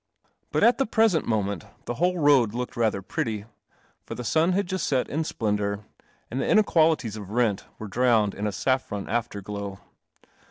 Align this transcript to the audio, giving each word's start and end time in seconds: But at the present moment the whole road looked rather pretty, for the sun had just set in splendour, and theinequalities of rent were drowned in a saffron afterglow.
But 0.51 0.63
at 0.63 0.79
the 0.79 0.87
present 0.87 1.27
moment 1.27 1.63
the 1.85 1.93
whole 1.93 2.17
road 2.17 2.55
looked 2.55 2.75
rather 2.75 3.03
pretty, 3.03 3.45
for 4.03 4.15
the 4.15 4.23
sun 4.23 4.53
had 4.53 4.65
just 4.65 4.87
set 4.87 5.07
in 5.07 5.23
splendour, 5.23 5.85
and 6.31 6.41
theinequalities 6.41 7.15
of 7.17 7.29
rent 7.29 7.65
were 7.77 7.87
drowned 7.87 8.33
in 8.33 8.47
a 8.47 8.51
saffron 8.51 9.07
afterglow. 9.07 9.79